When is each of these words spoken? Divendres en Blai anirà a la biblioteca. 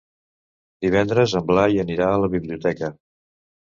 Divendres 0.85 1.37
en 1.41 1.47
Blai 1.53 1.79
anirà 1.87 2.11
a 2.17 2.19
la 2.25 2.35
biblioteca. 2.41 2.95